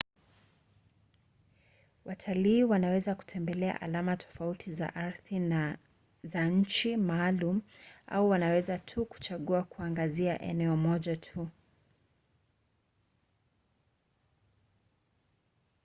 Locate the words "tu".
8.77-9.05, 11.15-11.49